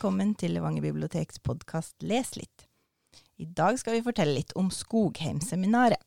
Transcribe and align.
velkommen 0.00 0.30
til 0.40 0.54
Levanger 0.56 0.80
biblioteks 0.80 1.42
podkast 1.44 2.06
Les 2.08 2.30
litt. 2.32 2.62
I 3.36 3.44
dag 3.44 3.76
skal 3.76 3.98
vi 3.98 4.04
fortelle 4.06 4.32
litt 4.32 4.54
om 4.56 4.70
Skogheimseminaret. 4.72 6.00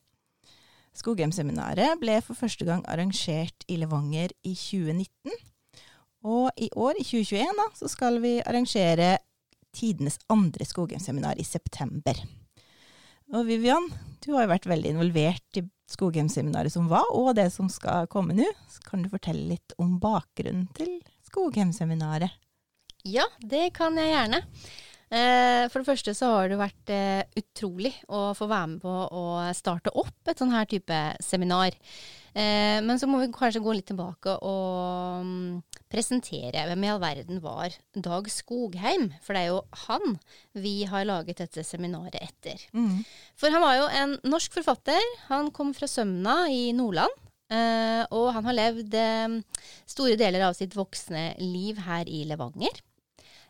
Skogheimseminaret 0.97 2.01
ble 2.01 2.15
for 2.25 2.33
første 2.33 2.65
gang 2.65 2.81
arrangert 2.89 3.67
i 3.69 3.77
Levanger 3.77 4.33
i 4.49 4.55
2019. 4.57 5.37
Og 6.25 6.49
i 6.57 6.71
år, 6.73 6.97
i 6.97 7.05
2021, 7.05 7.53
da, 7.59 7.67
så 7.77 7.91
skal 7.93 8.17
vi 8.23 8.33
arrangere 8.41 9.19
tidenes 9.77 10.17
andre 10.25 10.65
Skogheimseminar 10.65 11.37
i 11.37 11.45
september. 11.45 12.17
Og 13.29 13.45
Vivian, 13.45 13.91
du 14.25 14.31
har 14.33 14.47
jo 14.47 14.53
vært 14.55 14.65
veldig 14.73 14.95
involvert 14.95 15.61
i 15.61 15.67
Skogheimseminaret 15.93 16.73
som 16.73 16.89
var, 16.89 17.13
og 17.13 17.35
det 17.37 17.51
som 17.53 17.69
skal 17.69 18.09
komme 18.09 18.33
nå. 18.41 18.49
Så 18.73 18.81
kan 18.89 19.05
du 19.05 19.13
fortelle 19.13 19.51
litt 19.53 19.77
om 19.77 19.99
bakgrunnen 20.01 20.65
til 20.81 20.97
Skogheimseminaret? 21.29 22.33
Ja, 23.03 23.27
det 23.39 23.73
kan 23.75 23.97
jeg 23.99 24.13
gjerne. 24.13 24.43
Eh, 25.13 25.67
for 25.69 25.81
det 25.81 25.89
første 25.91 26.13
så 26.17 26.29
har 26.31 26.49
det 26.49 26.57
vært 26.57 26.89
eh, 26.89 27.21
utrolig 27.37 27.91
å 28.09 28.31
få 28.33 28.47
være 28.49 28.69
med 28.71 28.81
på 28.81 28.93
å 29.13 29.25
starte 29.53 29.91
opp 29.99 30.29
et 30.31 30.39
sånn 30.41 30.53
her 30.53 30.65
type 30.69 30.99
seminar. 31.21 31.75
Eh, 32.33 32.79
men 32.81 32.97
så 32.97 33.05
må 33.05 33.19
vi 33.21 33.27
kanskje 33.33 33.61
gå 33.61 33.75
litt 33.75 33.85
tilbake 33.91 34.33
og 34.41 35.21
um, 35.21 35.59
presentere 35.91 36.63
hvem 36.65 36.85
i 36.87 36.89
all 36.89 37.01
verden 37.03 37.43
var 37.43 37.75
Dag 37.93 38.29
Skogheim. 38.31 39.11
For 39.21 39.37
det 39.37 39.43
er 39.43 39.51
jo 39.51 39.59
han 39.83 40.15
vi 40.57 40.79
har 40.89 41.05
laget 41.05 41.43
dette 41.43 41.65
seminaret 41.67 42.17
etter. 42.17 42.63
Mm. 42.73 43.03
For 43.37 43.53
han 43.53 43.61
var 43.61 43.77
jo 43.77 43.91
en 43.99 44.15
norsk 44.25 44.55
forfatter. 44.55 45.03
Han 45.27 45.51
kom 45.53 45.75
fra 45.77 45.91
Sømna 45.91 46.47
i 46.49 46.71
Nordland. 46.73 47.19
Og 47.53 48.27
han 48.33 48.47
har 48.47 48.55
levd 48.55 48.95
store 49.85 50.15
deler 50.17 50.47
av 50.47 50.55
sitt 50.57 50.73
voksne 50.73 51.35
liv 51.37 51.77
her 51.85 52.09
i 52.09 52.23
Levanger. 52.25 52.79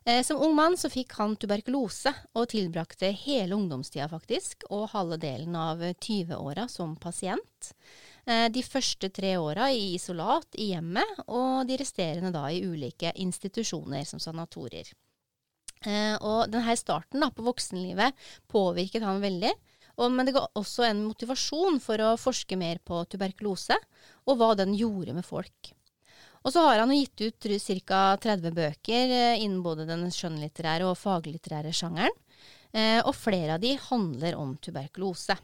Eh, 0.05 0.23
som 0.23 0.41
ung 0.41 0.55
mann 0.55 0.75
så 0.77 0.89
fikk 0.91 1.15
han 1.15 1.37
tuberkulose, 1.39 2.11
og 2.35 2.49
tilbrakte 2.51 3.13
hele 3.15 3.55
ungdomstida 3.55 4.09
faktisk, 4.11 4.65
og 4.69 4.89
halve 4.91 5.19
delen 5.21 5.55
av 5.55 5.79
20-åra 5.79 6.67
som 6.71 6.97
pasient. 6.99 7.71
Eh, 8.25 8.49
de 8.51 8.63
første 8.63 9.09
tre 9.15 9.37
åra 9.39 9.69
i 9.71 9.93
isolat 9.95 10.59
i 10.59 10.73
hjemmet, 10.73 11.23
og 11.27 11.63
de 11.69 11.77
resterende 11.79 12.33
da 12.35 12.49
i 12.51 12.63
ulike 12.67 13.13
institusjoner 13.23 14.03
som 14.07 14.19
sanatorier. 14.19 14.91
Eh, 15.83 16.15
og 16.19 16.51
denne 16.51 16.75
starten 16.79 17.23
da, 17.23 17.31
på 17.31 17.45
voksenlivet 17.47 18.15
påvirket 18.51 19.03
han 19.07 19.23
veldig. 19.23 19.53
Men 19.93 20.25
det 20.25 20.33
ga 20.33 20.47
også 20.57 20.87
en 20.87 21.03
motivasjon 21.05 21.77
for 21.83 22.01
å 22.01 22.15
forske 22.17 22.57
mer 22.57 22.79
på 22.81 23.03
tuberkulose, 23.05 23.77
og 24.25 24.39
hva 24.39 24.55
den 24.57 24.73
gjorde 24.73 25.13
med 25.13 25.27
folk. 25.27 25.69
Og 26.43 26.51
så 26.51 26.65
har 26.67 26.81
han 26.81 26.91
gitt 26.91 27.23
ut 27.23 27.47
ca. 27.87 28.01
30 28.19 28.51
bøker 28.51 29.15
eh, 29.15 29.39
innen 29.43 29.63
både 29.63 29.87
den 29.87 30.09
skjønnlitterære 30.11 30.89
og 30.89 30.99
faglitterære 30.99 31.71
sjangeren. 31.75 32.15
Eh, 32.73 32.99
og 33.05 33.15
flere 33.15 33.55
av 33.55 33.63
de 33.63 33.75
handler 33.79 34.35
om 34.35 34.55
tuberkulose. 34.59 35.37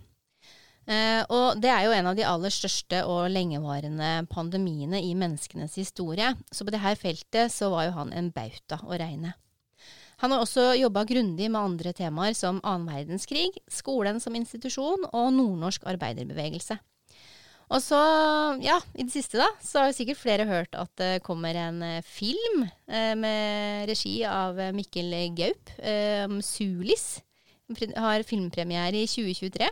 Eh, 0.90 1.22
og 1.30 1.60
det 1.62 1.70
er 1.70 1.86
jo 1.86 1.94
en 1.94 2.10
av 2.10 2.18
de 2.18 2.26
aller 2.26 2.54
største 2.54 3.04
og 3.08 3.30
lengevarende 3.32 4.26
pandemiene 4.32 5.02
i 5.06 5.14
menneskenes 5.16 5.78
historie. 5.80 6.34
Så 6.52 6.66
på 6.66 6.74
dette 6.74 6.96
feltet 7.00 7.54
så 7.54 7.70
var 7.72 7.88
jo 7.88 7.96
han 8.00 8.12
en 8.16 8.32
bauta 8.36 8.82
å 8.84 8.98
regne. 8.98 9.36
Han 10.20 10.34
har 10.36 10.44
også 10.44 10.74
jobba 10.76 11.06
grundig 11.08 11.48
med 11.48 11.62
andre 11.62 11.94
temaer 11.96 12.36
som 12.36 12.60
annen 12.68 12.90
verdenskrig, 12.90 13.54
skolen 13.72 14.20
som 14.20 14.36
institusjon 14.36 15.06
og 15.14 15.30
nordnorsk 15.32 15.86
arbeiderbevegelse. 15.88 16.76
Og 17.70 17.82
så, 17.86 17.98
ja, 18.66 18.80
i 18.98 19.06
det 19.06 19.14
siste 19.14 19.38
da, 19.38 19.48
så 19.62 19.84
har 19.86 19.94
sikkert 19.94 20.18
flere 20.18 20.48
hørt 20.50 20.74
at 20.78 20.90
det 20.98 21.22
kommer 21.26 21.54
en 21.54 21.84
eh, 21.86 22.06
film 22.06 22.64
eh, 22.66 23.14
med 23.18 23.86
regi 23.92 24.24
av 24.26 24.58
eh, 24.58 24.74
Mikkel 24.74 25.14
Gaup. 25.38 25.70
Eh, 25.78 26.26
Sulis 26.46 27.20
har 27.94 28.26
filmpremiere 28.26 29.04
i 29.04 29.10
2023. 29.10 29.70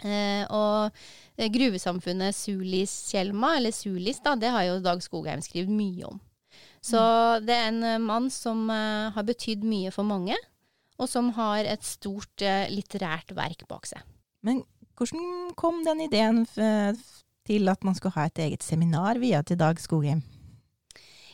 Eh, 0.00 0.46
og 0.48 0.96
eh, 1.36 1.50
gruvesamfunnet 1.52 2.38
Sulis-Tjelma, 2.38 3.52
eller 3.58 3.76
Sulis, 3.76 4.22
da, 4.24 4.32
det 4.40 4.54
har 4.56 4.70
jo 4.70 4.80
Dag 4.80 5.04
Skogheim 5.04 5.44
skrevet 5.44 5.76
mye 5.76 6.08
om. 6.08 6.24
Så 6.80 6.96
mm. 6.96 7.44
det 7.44 7.58
er 7.58 7.68
en 7.68 8.06
mann 8.08 8.30
som 8.32 8.64
har 8.72 9.24
betydd 9.28 9.66
mye 9.68 9.92
for 9.92 10.08
mange, 10.08 10.38
og 10.96 11.08
som 11.08 11.28
har 11.36 11.68
et 11.68 11.84
stort 11.84 12.40
litterært 12.72 13.36
verk 13.36 13.66
bak 13.68 13.84
seg. 13.92 14.00
Men 14.40 14.62
hvordan 15.00 15.54
kom 15.56 15.80
den 15.86 16.04
ideen 16.04 16.44
til 17.48 17.72
at 17.72 17.86
man 17.86 17.96
skulle 17.96 18.14
ha 18.18 18.28
et 18.28 18.44
eget 18.44 18.66
seminar 18.66 19.18
via 19.22 19.40
til 19.42 19.58
Dag 19.60 19.80
Skogheim? 19.80 20.20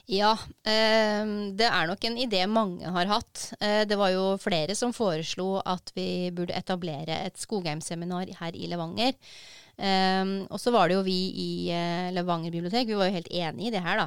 Ja, 0.07 0.37
eh, 0.63 1.27
det 1.59 1.67
er 1.67 1.87
nok 1.91 2.05
en 2.07 2.19
idé 2.23 2.45
mange 2.47 2.87
har 2.95 3.09
hatt. 3.11 3.49
Eh, 3.59 3.83
det 3.91 3.97
var 3.99 4.13
jo 4.15 4.37
flere 4.39 4.77
som 4.79 4.93
foreslo 4.95 5.57
at 5.67 5.91
vi 5.97 6.31
burde 6.31 6.55
etablere 6.55 7.25
et 7.27 7.35
Skogheim-seminar 7.43 8.31
her 8.39 8.55
i 8.55 8.69
Levanger. 8.71 9.17
Eh, 9.77 10.23
og 10.47 10.63
så 10.63 10.71
var 10.71 10.87
det 10.87 10.95
jo 10.95 11.03
vi 11.03 11.19
i 11.43 11.49
eh, 11.75 12.13
Levanger 12.15 12.55
bibliotek, 12.55 12.87
vi 12.87 12.95
var 12.95 13.11
jo 13.11 13.17
helt 13.19 13.33
enig 13.35 13.67
i 13.67 13.75
det 13.75 13.83
her, 13.83 14.05
da. 14.05 14.07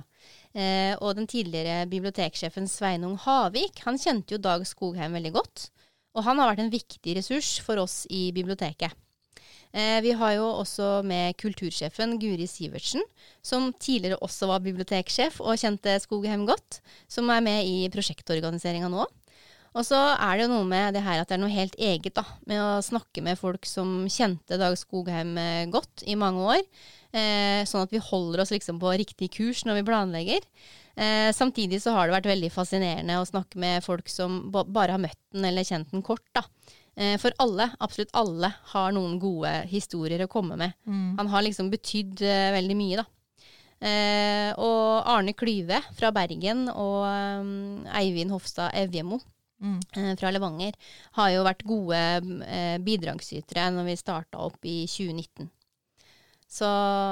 Eh, 0.55 0.93
og 1.03 1.19
den 1.19 1.27
tidligere 1.27 1.83
biblioteksjefen 1.91 2.71
Sveinung 2.71 3.19
Havik, 3.19 3.83
han 3.83 3.99
kjente 3.99 4.37
jo 4.37 4.41
Dag 4.41 4.63
Skogheim 4.65 5.19
veldig 5.19 5.35
godt. 5.35 5.67
Og 6.15 6.23
han 6.23 6.39
har 6.39 6.53
vært 6.53 6.63
en 6.63 6.73
viktig 6.73 7.19
ressurs 7.19 7.57
for 7.61 7.83
oss 7.83 8.05
i 8.07 8.29
biblioteket. 8.31 8.95
Eh, 9.69 9.99
vi 10.01 10.15
har 10.17 10.33
jo 10.37 10.47
også 10.63 11.03
med 11.05 11.37
kultursjefen 11.37 12.17
Guri 12.21 12.47
Sivertsen, 12.49 13.03
som 13.45 13.69
tidligere 13.77 14.19
også 14.25 14.49
var 14.49 14.63
biblioteksjef 14.65 15.39
og 15.43 15.59
kjente 15.61 15.99
Skogheim 16.01 16.47
godt, 16.49 16.81
som 17.07 17.29
er 17.29 17.45
med 17.45 17.69
i 17.69 17.87
prosjektorganiseringa 17.93 18.89
nå. 18.89 19.05
Og 19.77 19.85
så 19.85 19.97
er 20.15 20.37
det 20.37 20.47
jo 20.47 20.53
noe 20.55 20.65
med 20.65 20.95
det 20.97 21.03
her 21.05 21.21
at 21.21 21.29
det 21.29 21.37
er 21.37 21.43
noe 21.43 21.53
helt 21.53 21.75
eget 21.77 22.15
da, 22.17 22.25
med 22.49 22.61
å 22.61 22.81
snakke 22.81 23.21
med 23.25 23.37
folk 23.37 23.67
som 23.69 24.07
kjente 24.09 24.57
Dag 24.57 24.73
Skogheim 24.79 25.35
eh, 25.37 25.69
godt 25.69 26.03
i 26.09 26.17
mange 26.17 26.47
år. 26.55 26.63
Eh, 27.13 27.61
sånn 27.69 27.85
at 27.85 27.93
vi 27.93 28.01
holder 28.01 28.43
oss 28.43 28.53
liksom 28.53 28.81
på 28.81 28.93
riktig 28.97 29.31
kurs 29.37 29.63
når 29.65 29.79
vi 29.79 29.87
planlegger. 29.91 30.45
Eh, 30.99 31.29
samtidig 31.37 31.83
så 31.83 31.93
har 31.95 32.07
det 32.07 32.17
vært 32.17 32.31
veldig 32.31 32.51
fascinerende 32.53 33.21
å 33.21 33.27
snakke 33.29 33.61
med 33.61 33.85
folk 33.85 34.09
som 34.11 34.41
bare 34.51 34.97
har 34.97 35.01
møtt 35.01 35.21
den 35.33 35.45
eller 35.47 35.67
kjent 35.67 35.93
den 35.93 36.05
kort. 36.05 36.25
da. 36.33 36.43
Eh, 36.95 37.15
for 37.21 37.35
alle, 37.39 37.69
absolutt 37.79 38.11
alle, 38.17 38.51
har 38.73 38.91
noen 38.95 39.19
gode 39.21 39.51
historier 39.71 40.23
å 40.25 40.31
komme 40.31 40.57
med. 40.59 40.75
Mm. 40.87 41.17
Han 41.19 41.31
har 41.31 41.45
liksom 41.45 41.69
betydd 41.71 42.23
uh, 42.25 42.51
veldig 42.55 42.77
mye, 42.79 43.01
da. 43.01 43.07
Uh, 43.79 44.51
og 44.59 45.07
Arne 45.07 45.31
Klyve 45.39 45.77
fra 45.95 46.09
Bergen 46.11 46.65
og 46.73 47.05
um, 47.07 47.85
Eivind 47.95 48.33
Hofstad 48.33 48.73
Evjemo 48.75 49.21
mm. 49.63 49.77
uh, 49.95 50.09
fra 50.19 50.33
Levanger 50.35 50.75
har 51.15 51.29
jo 51.31 51.45
vært 51.47 51.63
gode 51.63 52.01
bidragsytere 52.83 53.69
når 53.71 53.87
vi 53.87 53.95
starta 54.01 54.43
opp 54.43 54.67
i 54.67 54.81
2019. 54.83 55.47
Så 56.49 56.65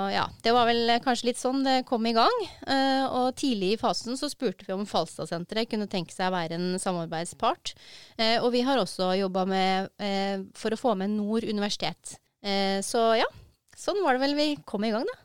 ja, 0.10 0.24
det 0.42 0.52
var 0.56 0.66
vel 0.66 0.90
kanskje 1.06 1.28
litt 1.30 1.38
sånn 1.38 1.62
det 1.62 1.84
kom 1.86 2.06
i 2.10 2.14
gang. 2.18 2.40
Uh, 2.66 3.06
og 3.06 3.36
tidlig 3.38 3.76
i 3.76 3.78
fasen 3.78 4.18
så 4.18 4.32
spurte 4.32 4.66
vi 4.66 4.74
om 4.74 4.88
Falstadsenteret 4.90 5.70
kunne 5.70 5.86
tenke 5.92 6.16
seg 6.16 6.32
å 6.32 6.34
være 6.34 6.58
en 6.58 6.80
samarbeidspart. 6.82 7.76
Uh, 8.18 8.42
og 8.42 8.50
vi 8.56 8.64
har 8.66 8.82
også 8.82 9.12
jobba 9.20 9.46
med 9.46 9.94
for 10.58 10.74
å 10.74 10.80
få 10.82 10.96
med 10.98 11.14
Nord 11.14 11.46
universitet. 11.46 12.18
så 12.86 13.02
ja, 13.18 13.26
sånn 13.78 14.02
var 14.04 14.18
det 14.18 14.24
vel 14.26 14.36
vi 14.38 14.48
kom 14.66 14.86
i 14.86 14.92
gang, 14.94 15.06
da. 15.06 15.16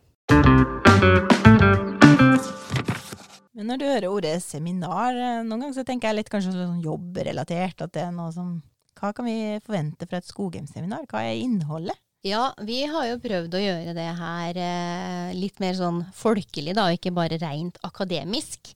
Men 3.53 3.69
når 3.69 3.81
du 3.81 3.85
hører 3.87 4.09
ordet 4.11 4.37
seminar, 4.45 5.17
noen 5.45 5.61
ganger 5.61 5.77
så 5.77 5.85
tenker 5.89 6.09
jeg 6.11 6.21
litt 6.21 6.31
kanskje 6.33 6.55
sånn 6.57 6.85
jobbrelatert. 6.85 7.85
At 7.85 7.97
det 7.97 8.07
er 8.07 8.15
noe 8.15 8.33
som 8.35 8.61
Hva 8.99 9.13
kan 9.17 9.27
vi 9.27 9.59
forvente 9.65 10.07
fra 10.09 10.21
et 10.21 10.29
Skogheim-seminar? 10.29 11.09
Hva 11.11 11.25
er 11.27 11.41
innholdet? 11.41 11.97
Ja, 12.23 12.53
vi 12.63 12.85
har 12.87 13.09
jo 13.09 13.17
prøvd 13.19 13.55
å 13.59 13.61
gjøre 13.61 13.93
det 13.97 14.07
her 14.15 14.59
eh, 14.63 15.33
litt 15.35 15.57
mer 15.59 15.75
sånn 15.75 16.05
folkelig, 16.15 16.71
da, 16.79 16.85
og 16.87 16.95
ikke 16.95 17.11
bare 17.17 17.39
rent 17.43 17.81
akademisk. 17.83 18.71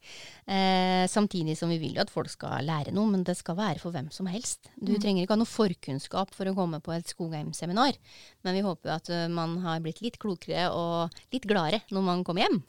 Eh, 0.50 1.06
samtidig 1.06 1.54
som 1.58 1.70
vi 1.70 1.78
vil 1.78 1.94
jo 1.94 2.02
at 2.02 2.10
folk 2.10 2.32
skal 2.32 2.66
lære 2.66 2.94
noe, 2.96 3.06
men 3.12 3.22
det 3.26 3.36
skal 3.38 3.54
være 3.58 3.78
for 3.78 3.94
hvem 3.94 4.10
som 4.10 4.26
helst. 4.26 4.66
Du 4.74 4.96
mm. 4.96 4.98
trenger 4.98 5.22
ikke 5.22 5.36
ha 5.36 5.40
noe 5.44 5.50
forkunnskap 5.50 6.34
for 6.34 6.50
å 6.50 6.56
komme 6.58 6.82
på 6.82 6.96
et 6.96 7.06
Skogheim-seminar, 7.14 7.94
men 8.42 8.58
vi 8.58 8.66
håper 8.66 8.90
jo 8.90 8.96
at 8.98 9.10
uh, 9.14 9.26
man 9.30 9.60
har 9.62 9.78
blitt 9.84 10.02
litt 10.02 10.18
klokere 10.22 10.66
og 10.74 11.14
litt 11.30 11.46
gladere 11.46 11.84
når 11.94 12.08
man 12.08 12.26
kommer 12.26 12.48
hjem. 12.48 12.64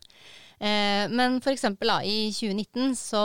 Eh, 0.58 1.06
men 1.14 1.38
for 1.42 1.54
eksempel 1.54 1.92
da, 1.92 2.00
i 2.02 2.32
2019 2.34 2.96
så 2.98 3.24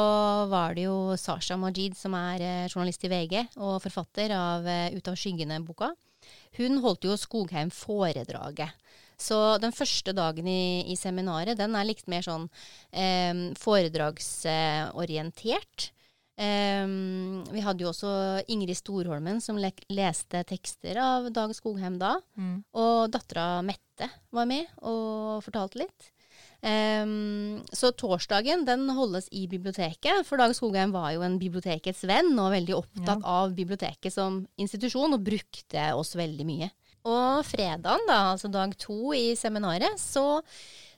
var 0.52 0.76
det 0.76 0.84
jo 0.84 1.16
Sasha 1.16 1.56
Majid, 1.56 1.96
som 1.96 2.16
er 2.18 2.44
eh, 2.44 2.66
journalist 2.68 3.06
i 3.08 3.12
VG 3.12 3.38
og 3.56 3.78
forfatter 3.84 4.34
av 4.36 4.68
eh, 4.68 4.96
Ut 4.96 5.08
av 5.08 5.16
skyggene-boka. 5.16 5.92
Hun 6.58 6.72
holdt 6.84 7.04
jo 7.08 7.16
Skogheim-foredraget. 7.18 8.70
Så 9.22 9.38
den 9.62 9.70
første 9.74 10.12
dagen 10.16 10.46
i, 10.50 10.82
i, 10.90 10.96
seminaret, 10.98 11.58
den 11.58 11.74
er 11.78 11.84
litt 11.86 12.08
mer 12.10 12.22
sånn 12.26 12.48
eh, 12.90 13.54
foredragsorientert. 13.60 15.92
Eh, 16.42 16.86
vi 17.52 17.60
hadde 17.62 17.82
jo 17.84 17.90
også 17.92 18.10
Ingrid 18.50 18.76
Storholmen 18.80 19.40
som 19.44 19.58
le 19.60 19.70
leste 19.92 20.42
tekster 20.48 20.96
av 20.98 21.30
Dag 21.34 21.54
Skogheim 21.54 21.98
da. 22.02 22.16
Mm. 22.34 22.64
Og 22.72 23.10
dattera 23.14 23.62
Mette 23.66 24.08
var 24.34 24.46
med 24.50 24.64
og 24.80 25.44
fortalte 25.46 25.78
litt. 25.84 26.00
Um, 26.62 27.56
så 27.74 27.90
torsdagen 27.98 28.62
den 28.68 28.86
holdes 28.94 29.26
i 29.34 29.48
biblioteket, 29.50 30.22
for 30.28 30.38
Dag 30.38 30.54
Skogheim 30.54 30.92
var 30.94 31.10
jo 31.16 31.24
en 31.26 31.40
bibliotekets 31.40 32.04
venn 32.06 32.36
og 32.38 32.52
veldig 32.54 32.76
opptatt 32.76 33.18
ja. 33.18 33.34
av 33.42 33.56
biblioteket 33.56 34.14
som 34.14 34.44
institusjon, 34.62 35.16
og 35.16 35.26
brukte 35.26 35.88
oss 35.98 36.14
veldig 36.18 36.46
mye. 36.46 36.70
Og 37.02 37.42
fredagen, 37.42 38.06
da, 38.06 38.20
altså 38.30 38.46
dag 38.52 38.76
to 38.78 39.10
i 39.16 39.32
seminaret, 39.34 39.98
så, 39.98 40.38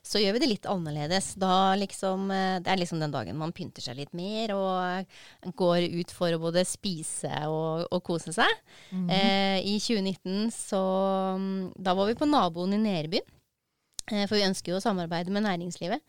så 0.05 0.21
gjør 0.21 0.35
vi 0.35 0.41
det 0.43 0.49
litt 0.51 0.67
annerledes. 0.69 1.31
Da 1.41 1.73
liksom, 1.81 2.29
eh, 2.29 2.59
det 2.61 2.69
er 2.69 2.81
liksom 2.83 3.01
den 3.01 3.15
dagen 3.15 3.39
man 3.39 3.53
pynter 3.57 3.81
seg 3.81 3.97
litt 3.97 4.13
mer 4.13 4.53
og 4.53 5.55
går 5.57 5.87
ut 5.97 6.13
for 6.13 6.35
å 6.35 6.41
både 6.45 6.61
spise 6.69 7.31
og, 7.49 7.87
og 7.89 8.03
kose 8.05 8.35
seg. 8.37 8.53
Mm 8.91 9.07
-hmm. 9.07 9.15
eh, 9.17 9.57
I 9.65 9.79
2019 9.79 10.51
så 10.53 10.83
Da 11.73 11.93
var 11.97 12.05
vi 12.05 12.21
på 12.21 12.29
naboen 12.29 12.73
i 12.73 12.77
Nerebyen. 12.77 13.25
Eh, 14.11 14.25
for 14.27 14.37
vi 14.37 14.45
ønsker 14.45 14.73
jo 14.73 14.79
å 14.79 14.83
samarbeide 14.83 15.33
med 15.33 15.45
næringslivet. 15.47 16.03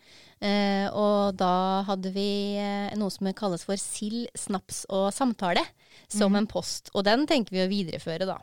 Eh, 0.45 0.87
og 0.93 1.37
da 1.41 1.85
hadde 1.89 2.13
vi 2.13 2.57
eh, 2.61 2.93
noe 2.99 3.13
som 3.13 3.31
kalles 3.37 3.65
for 3.65 3.81
sild, 3.81 4.29
snaps 4.37 4.85
og 4.93 5.09
samtale 5.17 5.65
som 6.05 6.35
mm. 6.35 6.43
en 6.43 6.51
post. 6.51 6.93
Og 6.95 7.07
den 7.09 7.25
tenker 7.29 7.57
vi 7.57 7.65
å 7.65 7.71
videreføre, 7.71 8.29
da. 8.29 8.41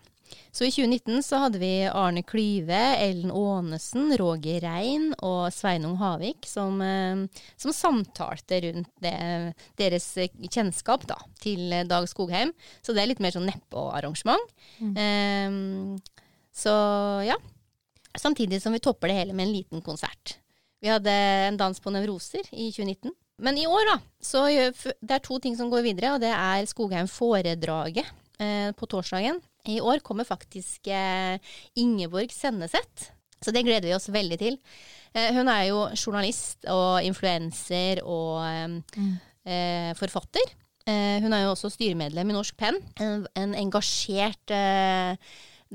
Så 0.50 0.66
i 0.66 0.72
2019 0.74 1.22
så 1.22 1.44
hadde 1.44 1.60
vi 1.62 1.86
Arne 1.86 2.24
Klyve, 2.26 2.80
Ellen 2.98 3.30
Aanesen, 3.34 4.10
Roger 4.18 4.64
Rein 4.66 5.12
og 5.20 5.52
Sveinung 5.54 6.00
Havik 6.02 6.48
som, 6.50 6.82
eh, 6.82 7.46
som 7.62 7.76
samtalte 7.76 8.64
rundt 8.66 8.90
det, 9.06 9.14
deres 9.78 10.10
kjennskap 10.50 11.06
da, 11.10 11.20
til 11.44 11.70
Dag 11.90 12.10
Skogheim. 12.10 12.56
Så 12.82 12.98
det 12.98 13.04
er 13.04 13.14
litt 13.14 13.22
mer 13.22 13.36
sånn 13.36 13.46
nedpå-arrangement. 13.50 14.58
Mm. 14.82 14.98
Um, 14.98 16.24
så 16.54 16.74
ja. 17.26 17.38
Samtidig 18.19 18.62
som 18.62 18.75
vi 18.75 18.81
topper 18.83 19.10
det 19.10 19.19
hele 19.21 19.36
med 19.36 19.48
en 19.48 19.56
liten 19.56 19.83
konsert. 19.86 20.38
Vi 20.83 20.92
hadde 20.92 21.12
en 21.48 21.57
dans 21.57 21.80
på 21.80 21.94
nevroser 21.95 22.44
i 22.51 22.69
2019. 22.74 23.13
Men 23.44 23.57
i 23.57 23.65
år, 23.65 23.88
da, 23.89 23.95
så 24.21 24.44
det 24.45 25.15
er 25.15 25.24
to 25.24 25.39
ting 25.42 25.56
som 25.57 25.71
går 25.71 25.86
videre, 25.88 26.13
og 26.13 26.21
det 26.21 26.30
er 26.30 26.68
Skogheim-foredraget 26.69 28.06
eh, 28.39 28.69
på 28.77 28.89
torsdagen. 28.92 29.39
I 29.65 29.80
år 29.81 30.04
kommer 30.06 30.27
faktisk 30.27 30.88
eh, 30.92 31.39
Ingeborg 31.80 32.31
Senneset, 32.36 33.07
så 33.44 33.51
det 33.56 33.63
gleder 33.65 33.89
vi 33.89 33.95
oss 33.95 34.12
veldig 34.13 34.38
til. 34.39 34.59
Eh, 35.16 35.31
hun 35.33 35.50
er 35.50 35.69
jo 35.71 35.88
journalist 35.98 36.68
og 36.71 37.01
influenser 37.07 38.04
og 38.06 38.44
eh. 38.45 39.07
Eh, 39.44 39.89
forfatter. 40.00 40.54
Eh, 40.88 41.19
hun 41.24 41.33
er 41.36 41.45
jo 41.45 41.51
også 41.51 41.71
styremedlem 41.74 42.30
i 42.31 42.36
Norsk 42.36 42.56
Penn. 42.59 42.77
En, 43.01 43.25
en 43.39 43.56
engasjert 43.59 44.54
eh, 44.56 45.18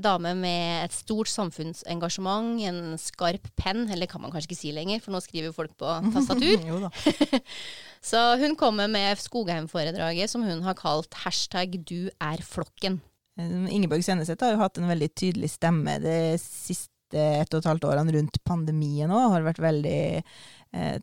dame 0.01 0.33
med 0.37 0.85
et 0.85 0.95
stort 0.95 1.29
samfunnsengasjement, 1.31 2.59
en 2.69 2.97
skarp 3.01 3.49
penn, 3.59 3.85
eller 3.91 4.09
kan 4.09 4.23
man 4.23 4.33
kanskje 4.33 4.51
ikke 4.51 4.59
si 4.61 4.73
lenger, 4.75 5.01
for 5.03 5.15
nå 5.15 5.21
skriver 5.23 5.55
folk 5.55 5.75
på 5.79 5.97
tastatur. 6.15 6.89
Så 8.11 8.21
hun 8.39 8.55
kommer 8.59 8.87
med 8.91 9.19
Skogheim-foredraget 9.19 10.31
som 10.31 10.45
hun 10.47 10.63
har 10.63 10.77
kalt 10.79 11.13
hashtag 11.25 11.81
'du 11.83 12.09
er 12.15 12.43
flokken'. 12.45 13.01
Eh, 13.39 13.75
Ingeborg 13.75 14.03
Senneset 14.05 14.41
har 14.41 14.55
jo 14.55 14.63
hatt 14.63 14.79
en 14.79 14.89
veldig 14.89 15.11
tydelig 15.15 15.51
stemme 15.57 15.99
de 16.03 16.37
siste 16.39 16.89
ett 17.17 17.53
og 17.53 17.63
et 17.63 17.69
halvt 17.71 17.87
årene 17.89 18.13
rundt 18.15 18.43
pandemien 18.45 19.11
òg. 19.11 19.31
Har 19.33 19.47
vært 19.47 19.63
veldig 19.63 20.01
eh, 20.21 20.97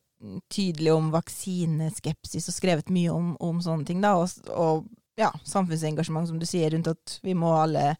tydelig 0.53 0.93
om 0.95 1.11
vaksineskepsis 1.13 2.49
og 2.49 2.57
skrevet 2.57 2.93
mye 2.95 3.13
om, 3.13 3.35
om 3.43 3.61
sånne 3.61 3.89
ting. 3.89 4.01
da, 4.01 4.15
og, 4.17 4.53
og 4.55 4.87
ja, 5.21 5.31
samfunnsengasjement, 5.49 6.29
som 6.29 6.41
du 6.41 6.47
sier, 6.49 6.71
rundt 6.73 6.93
at 6.93 7.19
vi 7.25 7.35
må 7.37 7.53
alle 7.57 7.95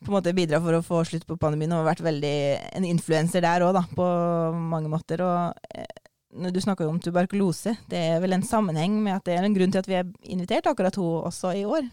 på 0.00 0.08
en 0.08 0.16
måte 0.16 0.34
bidra 0.36 0.60
for 0.64 0.76
å 0.76 0.84
få 0.84 1.02
slutt 1.08 1.26
på 1.28 1.38
pandemien, 1.40 1.72
og 1.76 1.88
vært 1.88 2.04
veldig 2.04 2.36
en 2.78 2.86
influenser 2.88 3.44
der 3.44 3.64
òg, 3.66 3.78
på 3.96 4.06
mange 4.56 4.90
måter. 4.92 5.22
Og 5.24 5.74
eh, 5.76 6.50
du 6.50 6.60
snakker 6.62 6.86
jo 6.86 6.94
om 6.94 7.00
tuberkulose, 7.02 7.76
det 7.90 8.04
er 8.14 8.20
vel 8.22 8.36
en 8.36 8.46
sammenheng 8.46 9.00
med 9.04 9.18
at 9.18 9.26
det 9.28 9.36
er 9.36 9.48
en 9.48 9.56
grunn 9.56 9.74
til 9.74 9.82
at 9.82 9.90
vi 9.90 9.98
er 10.00 10.12
invitert 10.32 10.70
akkurat 10.70 10.96
hun 10.96 11.26
også 11.28 11.52
i 11.58 11.66
år? 11.68 11.90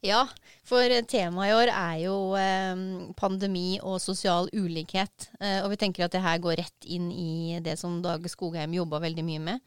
Ja, 0.00 0.22
for 0.64 0.92
temaet 1.08 1.50
i 1.50 1.56
år 1.58 1.70
er 1.74 1.96
jo 2.06 2.14
eh, 2.40 2.84
pandemi 3.20 3.76
og 3.84 3.98
sosial 4.00 4.48
ulikhet. 4.56 5.28
Eh, 5.40 5.58
og 5.60 5.74
vi 5.74 5.80
tenker 5.82 6.06
at 6.06 6.14
det 6.14 6.22
her 6.24 6.40
går 6.40 6.56
rett 6.62 6.88
inn 6.88 7.10
i 7.12 7.60
det 7.60 7.76
som 7.80 7.98
Dag 8.04 8.24
Skogheim 8.32 8.76
jobba 8.78 9.02
veldig 9.04 9.24
mye 9.26 9.42
med. 9.50 9.66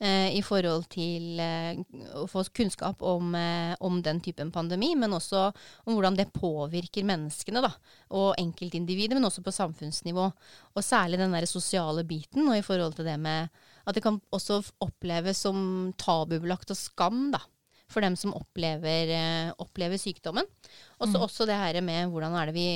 Eh, 0.00 0.34
I 0.38 0.42
forhold 0.42 0.88
til 0.92 1.38
eh, 1.42 1.78
å 2.18 2.24
få 2.30 2.42
kunnskap 2.54 3.02
om, 3.06 3.34
eh, 3.38 3.74
om, 3.84 4.00
den 4.02 4.20
typen 4.24 4.50
pandemi, 4.54 4.92
men 4.98 5.14
også 5.14 5.46
om 5.84 5.94
hvordan 5.94 6.18
det 6.18 6.32
påvirker 6.34 7.06
menneskene. 7.06 7.62
da, 7.62 7.70
Og 8.10 8.34
enkeltindivider, 8.40 9.18
men 9.18 9.28
også 9.28 9.44
på 9.44 9.54
samfunnsnivå. 9.54 10.26
Og 10.74 10.84
særlig 10.84 11.20
den 11.22 11.34
der 11.36 11.46
sosiale 11.46 12.04
biten, 12.04 12.48
og 12.48 12.58
i 12.58 12.66
forhold 12.66 12.98
til 12.98 13.08
det 13.08 13.18
med 13.20 13.48
at 13.84 13.94
det 13.94 14.02
kan 14.02 14.20
også 14.32 14.62
oppleves 14.80 15.44
som 15.44 15.92
tabubelagt 15.98 16.70
og 16.70 16.76
skam. 16.76 17.30
da 17.32 17.42
for 17.94 18.00
dem 18.00 18.16
som 18.16 18.32
opplever, 18.34 19.52
opplever 19.60 20.00
sykdommen. 20.00 20.46
Og 20.98 21.08
så 21.08 21.18
mm. 21.18 21.24
også 21.26 21.46
det 21.46 21.58
her 21.58 21.80
med 21.84 22.10
hvordan 22.10 22.34
er 22.40 22.48
det, 22.48 22.54
vi, 22.56 22.68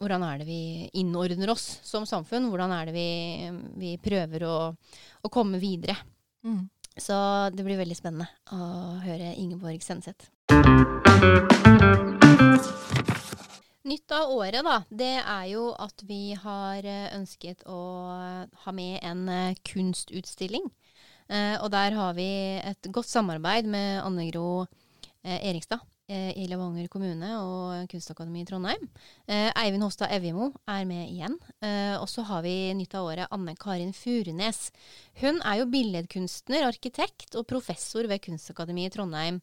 hvordan 0.00 0.24
er 0.26 0.40
det 0.40 0.46
vi 0.48 0.88
innordner 1.02 1.52
oss 1.52 1.80
som 1.84 2.06
samfunn. 2.08 2.48
Hvordan 2.48 2.72
er 2.72 2.88
det 2.88 2.94
vi, 2.96 3.08
vi 3.82 3.92
prøver 4.02 4.46
å, 4.48 4.56
å, 4.72 5.32
komme 5.32 5.60
videre. 5.62 5.96
Mm. 6.44 6.68
Så 6.96 7.16
det 7.54 7.64
blir 7.64 7.80
veldig 7.80 7.96
spennende 7.96 8.28
å 8.52 8.98
høre 9.04 9.32
Ingeborg 9.40 9.80
Senseth. 9.84 10.28
Nytt 13.88 14.12
av 14.14 14.30
året, 14.30 14.60
da, 14.62 14.76
det 14.90 15.14
er 15.18 15.46
jo 15.50 15.70
at 15.74 16.04
vi 16.06 16.36
har 16.38 16.84
eh, 16.86 17.08
ønsket 17.16 17.64
å 17.66 17.80
ha 18.66 18.74
med 18.76 19.00
en 19.02 19.26
eh, 19.28 19.58
kunstutstilling 19.66 20.68
Eh, 21.32 21.56
og 21.62 21.70
der 21.72 21.94
har 21.96 22.12
vi 22.16 22.28
et 22.60 22.88
godt 22.92 23.08
samarbeid 23.08 23.68
med 23.70 24.02
Anne 24.02 24.26
Gro 24.28 24.64
eh, 25.24 25.38
Erikstad 25.38 25.80
eh, 25.80 25.86
i 26.10 26.44
Levanger 26.50 26.88
kommune 26.92 27.28
og 27.38 27.90
Kunstakademiet 27.92 28.48
i 28.48 28.50
Trondheim. 28.50 28.88
Eivind 29.28 29.84
Hostad 29.86 30.10
Evjemo 30.12 30.50
er 30.68 30.82
med 30.88 31.06
igjen. 31.06 31.36
og 32.00 32.08
så 32.10 32.24
har 32.28 32.42
vi 32.44 32.72
nytt 32.76 32.96
av 32.98 33.06
året 33.08 33.32
Anne 33.32 33.54
Karin 33.56 33.94
Furunes. 33.96 34.72
Hun 35.22 35.40
er 35.40 35.60
jo 35.60 35.70
billedkunstner, 35.72 36.66
arkitekt 36.66 37.38
og 37.38 37.46
professor 37.48 38.04
ved 38.10 38.20
Kunstakademiet 38.26 38.92
i 38.92 38.96
Trondheim. 38.98 39.40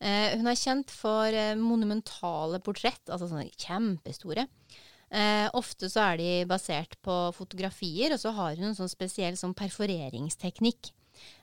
hun 0.00 0.50
er 0.50 0.58
kjent 0.58 0.90
for 0.90 1.38
monumentale 1.60 2.58
portrett, 2.64 3.04
altså 3.06 3.28
sånne 3.28 3.50
kjempestore. 3.54 4.48
Eh, 5.08 5.48
ofte 5.56 5.88
så 5.88 6.02
er 6.10 6.20
de 6.20 6.30
basert 6.48 6.98
på 7.04 7.14
fotografier, 7.36 8.12
og 8.12 8.20
så 8.20 8.32
har 8.36 8.58
hun 8.58 8.70
en 8.70 8.76
sånn 8.76 8.92
spesiell 8.92 9.38
sånn 9.40 9.56
perforeringsteknikk. 9.56 10.92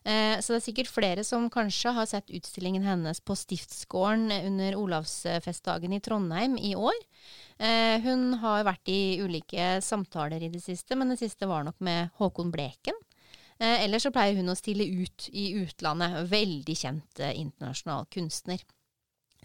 Eh, 0.06 0.38
så 0.40 0.54
det 0.54 0.60
er 0.60 0.66
sikkert 0.68 0.92
flere 0.92 1.24
som 1.26 1.48
kanskje 1.54 1.94
har 1.98 2.06
sett 2.10 2.30
utstillingen 2.30 2.86
hennes 2.86 3.22
på 3.26 3.36
Stiftsgården 3.38 4.30
under 4.38 4.78
Olavsfestdagen 4.78 5.96
i 5.98 6.02
Trondheim 6.06 6.60
i 6.62 6.76
år. 6.78 7.00
Eh, 7.58 7.98
hun 8.06 8.36
har 8.44 8.68
vært 8.68 8.94
i 8.94 9.18
ulike 9.24 9.80
samtaler 9.82 10.46
i 10.46 10.52
det 10.54 10.62
siste, 10.64 10.98
men 11.00 11.14
det 11.14 11.20
siste 11.24 11.50
var 11.50 11.66
nok 11.66 11.82
med 11.84 12.14
Håkon 12.22 12.54
Bleken. 12.54 12.98
Eh, 13.58 13.86
ellers 13.86 14.06
så 14.06 14.14
pleier 14.14 14.38
hun 14.38 14.52
å 14.52 14.58
stille 14.60 14.86
ut 14.86 15.30
i 15.34 15.52
utlandet. 15.64 16.26
Veldig 16.30 16.78
kjent 16.78 17.24
internasjonal 17.32 18.06
kunstner. 18.14 18.62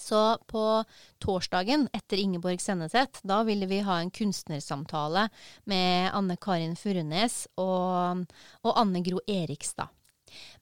Så 0.00 0.38
på 0.48 0.84
torsdagen 1.20 1.88
etter 1.92 2.16
Ingeborg 2.16 2.60
Senneset, 2.62 3.20
da 3.22 3.42
ville 3.44 3.68
vi 3.68 3.82
ha 3.84 3.98
en 4.00 4.10
kunstnersamtale 4.10 5.26
med 5.68 6.10
Anne 6.16 6.36
Karin 6.40 6.76
Furunes 6.76 7.42
og, 7.60 8.24
og 8.64 8.80
Anne 8.80 9.04
Gro 9.04 9.20
Erikstad. 9.28 9.92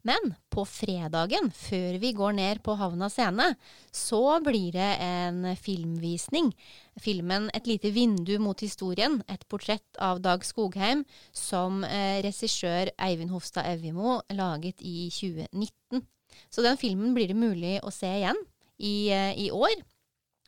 Men 0.06 0.34
på 0.52 0.64
fredagen, 0.68 1.50
før 1.54 1.98
vi 2.02 2.12
går 2.16 2.36
ned 2.38 2.62
på 2.64 2.76
Havna 2.78 3.08
scene, 3.12 3.50
så 3.92 4.38
blir 4.44 4.72
det 4.76 4.90
en 5.04 5.56
filmvisning. 5.56 6.52
Filmen 6.98 7.50
'Et 7.54 7.66
lite 7.66 7.90
vindu 7.94 8.38
mot 8.38 8.60
historien', 8.60 9.22
et 9.28 9.44
portrett 9.48 9.98
av 9.98 10.20
Dag 10.20 10.44
Skogheim, 10.44 11.04
som 11.32 11.84
eh, 11.84 12.22
regissør 12.22 12.90
Eivind 12.98 13.30
Hofstad 13.30 13.66
Evjemo 13.66 14.20
laget 14.30 14.80
i 14.80 15.10
2019. 15.10 16.06
Så 16.50 16.62
den 16.62 16.76
filmen 16.76 17.14
blir 17.14 17.28
det 17.28 17.36
mulig 17.36 17.78
å 17.82 17.92
se 17.92 18.06
igjen 18.06 18.38
i, 18.78 19.10
eh, 19.10 19.34
i 19.36 19.50
år. 19.50 19.74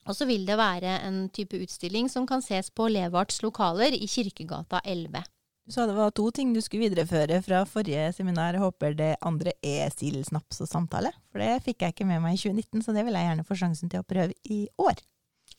Og 0.08 0.16
så 0.16 0.26
vil 0.26 0.46
det 0.48 0.56
være 0.58 1.00
en 1.06 1.28
type 1.28 1.58
utstilling 1.60 2.08
som 2.10 2.26
kan 2.26 2.42
ses 2.42 2.70
på 2.70 2.88
Levarts 2.88 3.42
lokaler 3.44 3.94
i 3.94 4.08
Kirkegata 4.08 4.80
11. 4.84 5.24
Du 5.70 5.74
sa 5.76 5.84
det 5.86 5.94
var 5.94 6.10
to 6.10 6.24
ting 6.34 6.48
du 6.50 6.58
skulle 6.58 6.88
videreføre 6.88 7.36
fra 7.46 7.60
forrige 7.62 8.08
seminar. 8.16 8.56
Jeg 8.56 8.62
håper 8.64 8.94
det 8.98 9.10
andre 9.22 9.52
er 9.62 9.92
sild, 9.94 10.24
snaps 10.26 10.58
og 10.64 10.66
samtale. 10.66 11.12
For 11.30 11.38
det 11.38 11.60
fikk 11.62 11.84
jeg 11.84 11.94
ikke 11.94 12.06
med 12.08 12.18
meg 12.24 12.34
i 12.34 12.40
2019, 12.40 12.82
så 12.82 12.94
det 12.96 13.04
vil 13.06 13.14
jeg 13.14 13.28
gjerne 13.28 13.44
få 13.46 13.58
sjansen 13.60 13.92
til 13.92 14.02
å 14.02 14.08
prøve 14.10 14.34
i 14.50 14.64
år. 14.82 14.98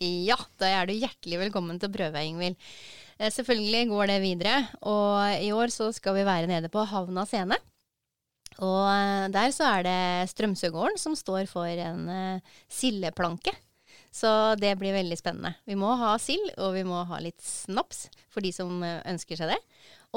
Ja, 0.03 0.35
da 0.59 0.67
er 0.67 0.89
du 0.89 0.91
hjertelig 0.97 1.39
velkommen 1.45 1.79
til 1.79 1.87
å 1.87 1.95
prøve, 1.95 2.25
Ingvild. 2.27 2.59
Eh, 3.21 3.31
selvfølgelig 3.31 3.85
går 3.93 4.11
det 4.11 4.19
videre, 4.25 4.57
og 4.83 5.45
i 5.47 5.53
år 5.55 5.71
så 5.71 5.87
skal 5.95 6.19
vi 6.19 6.27
være 6.27 6.51
nede 6.51 6.67
på 6.75 6.83
Havna 6.91 7.23
scene. 7.31 7.61
Og 8.59 8.83
eh, 8.91 9.31
der 9.31 9.55
så 9.55 9.69
er 9.77 9.87
det 9.87 9.97
Strømsøgården 10.33 10.99
som 10.99 11.15
står 11.15 11.47
for 11.47 11.71
en 11.71 12.03
uh, 12.11 12.59
sildeplanke. 12.67 13.55
Så 14.11 14.27
det 14.59 14.75
blir 14.75 14.91
veldig 14.91 15.15
spennende. 15.15 15.55
Vi 15.63 15.79
må 15.79 15.95
ha 15.95 16.17
sild, 16.19 16.51
og 16.59 16.75
vi 16.75 16.83
må 16.83 16.99
ha 17.07 17.23
litt 17.23 17.39
snaps 17.39 18.09
for 18.27 18.43
de 18.43 18.51
som 18.51 18.83
ønsker 18.83 19.39
seg 19.39 19.53
det. 19.53 19.61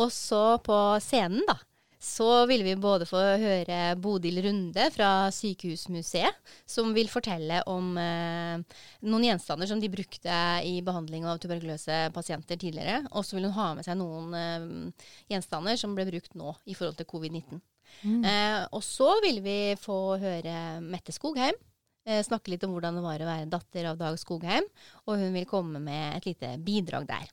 Og 0.00 0.10
så 0.12 0.42
på 0.64 0.76
scenen, 1.02 1.44
da, 1.46 1.58
så 2.04 2.44
vil 2.50 2.64
vi 2.66 2.74
både 2.76 3.06
få 3.08 3.20
høre 3.40 3.78
Bodil 3.96 4.42
Runde 4.44 4.88
fra 4.92 5.30
Sykehusmuseet, 5.32 6.36
som 6.68 6.92
vil 6.96 7.08
fortelle 7.08 7.62
om 7.70 7.94
eh, 8.00 8.80
noen 9.08 9.24
gjenstander 9.24 9.70
som 9.70 9.80
de 9.80 9.88
brukte 9.92 10.40
i 10.68 10.74
behandling 10.84 11.24
av 11.30 11.40
tuberkuløse 11.40 12.10
pasienter 12.14 12.60
tidligere. 12.60 13.06
Og 13.14 13.24
så 13.24 13.38
vil 13.38 13.48
hun 13.48 13.56
ha 13.56 13.68
med 13.78 13.86
seg 13.86 13.96
noen 14.00 14.34
eh, 14.36 15.06
gjenstander 15.32 15.80
som 15.80 15.94
ble 15.96 16.04
brukt 16.10 16.36
nå 16.36 16.52
i 16.68 16.76
forhold 16.76 16.98
til 17.00 17.08
covid-19. 17.08 17.62
Mm. 18.02 18.20
Eh, 18.20 18.58
og 18.74 18.84
så 18.84 19.08
vil 19.24 19.40
vi 19.44 19.58
få 19.80 20.18
høre 20.20 20.58
Mette 20.84 21.14
Skogheim. 21.14 21.56
Eh, 22.04 22.20
snakke 22.26 22.52
litt 22.52 22.68
om 22.68 22.74
hvordan 22.76 22.98
det 22.98 23.06
var 23.06 23.24
å 23.24 23.30
være 23.30 23.48
datter 23.48 23.88
av 23.88 24.02
Dag 24.02 24.20
Skogheim. 24.20 24.68
Og 25.08 25.24
hun 25.24 25.32
vil 25.32 25.48
komme 25.48 25.80
med 25.80 26.18
et 26.18 26.28
lite 26.28 26.52
bidrag 26.60 27.08
der. 27.08 27.32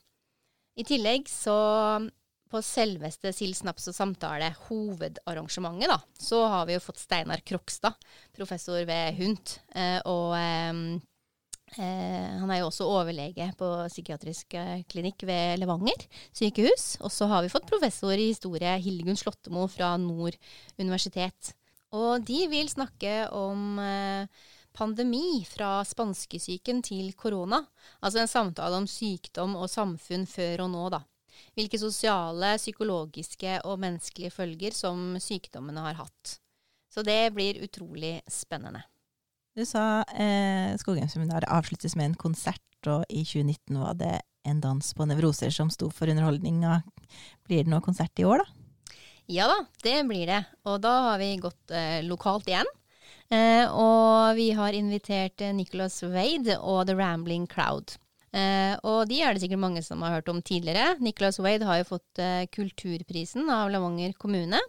I 0.80 0.88
tillegg 0.88 1.28
så 1.28 1.58
på 2.52 2.60
selveste 2.64 3.32
Sild 3.32 3.56
Snaps 3.56 3.88
og 3.88 3.96
samtale, 3.96 4.50
hovedarrangementet, 4.66 5.88
da, 5.88 5.98
så 6.20 6.42
har 6.52 6.68
vi 6.68 6.76
jo 6.76 6.84
fått 6.84 7.00
Steinar 7.00 7.40
Krokstad, 7.48 7.96
professor 8.36 8.84
ved 8.88 9.16
HUNT. 9.16 9.56
Eh, 9.74 9.98
og 10.10 10.36
eh, 10.36 10.82
eh, 11.78 12.28
han 12.42 12.52
er 12.52 12.60
jo 12.60 12.68
også 12.68 12.88
overlege 12.92 13.48
på 13.58 13.70
psykiatrisk 13.88 14.58
eh, 14.60 14.84
klinikk 14.90 15.24
ved 15.28 15.62
Levanger 15.62 16.06
sykehus. 16.36 16.96
Og 17.00 17.12
så 17.14 17.28
har 17.32 17.44
vi 17.44 17.52
fått 17.52 17.68
professor 17.70 18.12
i 18.12 18.30
historie 18.34 18.76
Hildegunn 18.84 19.20
Slåttemo 19.20 19.64
fra 19.72 19.94
Nord 20.00 20.36
universitet. 20.76 21.54
Og 21.96 22.24
de 22.24 22.44
vil 22.52 22.68
snakke 22.72 23.30
om 23.36 23.80
eh, 23.80 24.42
pandemi 24.76 25.40
fra 25.48 25.78
spanskesyken 25.84 26.84
til 26.84 27.14
korona. 27.16 27.62
Altså 28.04 28.22
en 28.22 28.30
samtale 28.30 28.76
om 28.80 28.88
sykdom 28.88 29.56
og 29.60 29.72
samfunn 29.72 30.28
før 30.28 30.66
og 30.66 30.72
nå, 30.76 30.84
da 30.92 31.02
hvilke 31.56 31.80
sosiale, 31.80 32.54
psykologiske 32.60 33.58
og 33.68 33.80
menneskelige 33.82 34.32
følger 34.34 34.76
som 34.76 35.16
sykdommene 35.20 35.84
har 35.88 36.00
hatt. 36.00 36.38
Så 36.92 37.04
det 37.06 37.32
blir 37.36 37.62
utrolig 37.64 38.18
spennende. 38.30 38.84
Du 39.56 39.64
sa 39.68 40.02
eh, 40.16 40.72
Skogheimseminaret 40.80 41.48
avsluttes 41.52 41.96
med 41.96 42.10
en 42.10 42.20
konsert, 42.20 42.60
og 42.88 43.04
i 43.12 43.24
2019 43.24 43.80
var 43.80 43.96
det 44.00 44.14
en 44.48 44.60
dans 44.60 44.94
på 44.96 45.06
nevroser 45.06 45.52
som 45.54 45.70
sto 45.70 45.90
for 45.92 46.10
underholdninga. 46.10 46.80
Blir 47.46 47.64
det 47.64 47.72
noe 47.72 47.84
konsert 47.84 48.18
i 48.18 48.26
år, 48.26 48.42
da? 48.42 48.62
Ja 49.30 49.46
da, 49.48 49.58
det 49.84 49.98
blir 50.08 50.26
det. 50.26 50.40
Og 50.66 50.80
da 50.82 50.92
har 51.08 51.20
vi 51.22 51.36
gått 51.40 51.74
eh, 51.74 52.00
lokalt 52.04 52.48
igjen. 52.50 52.68
Eh, 53.32 53.64
og 53.70 54.34
vi 54.36 54.50
har 54.56 54.76
invitert 54.76 55.40
eh, 55.40 55.54
Nicholas 55.56 56.02
Wade 56.02 56.58
og 56.58 56.86
The 56.88 56.96
Rambling 56.98 57.46
Crowd. 57.48 57.94
Eh, 58.32 58.74
og 58.88 59.04
de 59.10 59.18
er 59.20 59.34
det 59.34 59.42
sikkert 59.42 59.60
mange 59.60 59.82
som 59.84 60.00
har 60.04 60.16
hørt 60.16 60.30
om 60.32 60.40
tidligere. 60.40 60.96
Nicholas 61.04 61.40
Wade 61.42 61.68
har 61.68 61.82
jo 61.82 61.90
fått 61.90 62.22
eh, 62.22 62.46
Kulturprisen 62.52 63.50
av 63.52 63.72
Lavanger 63.72 64.14
kommune. 64.16 64.60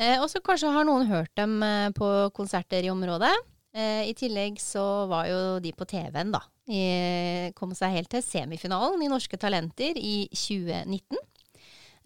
Eh, 0.00 0.16
og 0.20 0.30
så 0.32 0.40
kanskje 0.44 0.72
har 0.72 0.88
noen 0.88 1.08
hørt 1.10 1.32
dem 1.36 1.60
eh, 1.64 1.90
på 1.96 2.08
konserter 2.36 2.84
i 2.84 2.92
området. 2.92 3.32
Eh, 3.76 4.08
I 4.08 4.14
tillegg 4.16 4.60
så 4.60 5.04
var 5.10 5.28
jo 5.28 5.40
de 5.60 5.72
på 5.76 5.88
TV-en, 5.88 6.32
da. 6.32 6.40
I, 6.66 7.52
kom 7.54 7.76
seg 7.78 7.92
helt 7.94 8.10
til 8.10 8.24
semifinalen 8.24 9.04
i 9.04 9.10
Norske 9.12 9.38
Talenter 9.38 9.98
i 10.00 10.26
2019. 10.32 11.20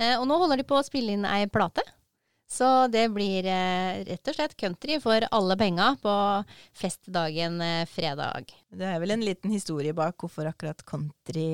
Eh, 0.00 0.16
og 0.18 0.26
nå 0.28 0.36
holder 0.42 0.60
de 0.60 0.66
på 0.68 0.76
å 0.76 0.84
spille 0.84 1.14
inn 1.14 1.26
ei 1.28 1.46
plate. 1.50 1.84
Så 2.50 2.66
det 2.90 3.04
blir 3.14 3.46
eh, 3.46 4.00
rett 4.08 4.26
og 4.26 4.34
slett 4.34 4.56
country 4.58 4.96
for 5.02 5.22
alle 5.30 5.54
penga 5.58 5.92
på 6.02 6.14
festdagen 6.74 7.60
eh, 7.62 7.84
fredag. 7.86 8.50
Det 8.74 8.88
er 8.88 8.98
vel 8.98 9.14
en 9.14 9.22
liten 9.22 9.54
historie 9.54 9.94
bak 9.94 10.18
hvorfor 10.18 10.50
akkurat 10.50 10.82
country 10.82 11.46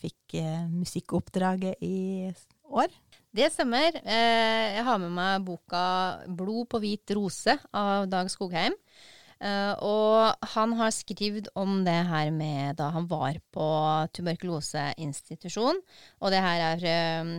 fikk 0.00 0.38
eh, 0.40 0.64
musikkoppdraget 0.72 1.84
i 1.84 2.32
år? 2.64 2.88
Det 3.28 3.50
stemmer. 3.52 3.92
Jeg 4.08 4.82
har 4.86 4.98
med 5.02 5.12
meg 5.12 5.44
boka 5.44 5.82
'Blod 6.24 6.64
på 6.72 6.80
hvit 6.80 7.12
rose' 7.12 7.58
av 7.76 8.08
Dag 8.08 8.32
Skogheim. 8.32 8.74
Uh, 9.38 9.74
og 9.86 10.48
han 10.56 10.72
har 10.80 10.90
skrevet 10.90 11.46
om 11.54 11.84
det 11.86 11.94
her 12.08 12.32
med 12.34 12.74
da 12.80 12.88
han 12.90 13.06
var 13.06 13.38
på 13.54 13.68
tuberkuloseinstitusjon. 14.16 15.78
Og 16.18 16.34
det 16.34 16.42
her 16.42 16.64
er 16.72 17.22
um, 17.22 17.32